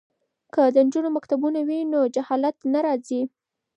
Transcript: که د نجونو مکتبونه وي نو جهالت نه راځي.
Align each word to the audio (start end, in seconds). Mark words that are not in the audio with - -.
که 0.53 0.61
د 0.73 0.75
نجونو 0.85 1.09
مکتبونه 1.17 1.59
وي 1.67 1.79
نو 1.91 1.99
جهالت 2.15 2.57
نه 2.73 2.79
راځي. 2.85 3.21